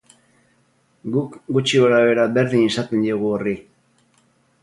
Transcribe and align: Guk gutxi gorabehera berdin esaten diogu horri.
Guk 1.15 1.35
gutxi 1.57 1.83
gorabehera 1.83 2.25
berdin 2.39 2.65
esaten 2.71 3.05
diogu 3.07 3.31
horri. 3.35 3.57